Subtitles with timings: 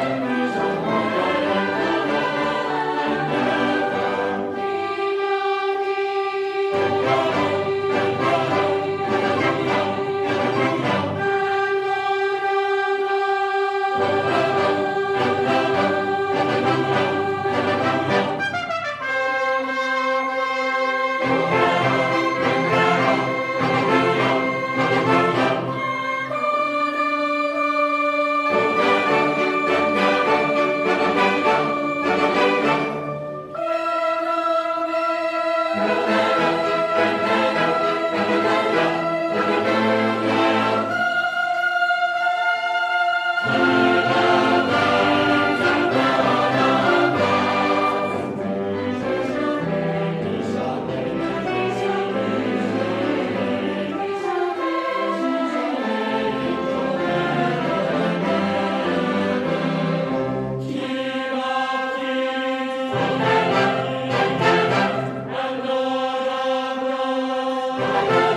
[0.00, 0.77] Amém.
[67.78, 68.27] Música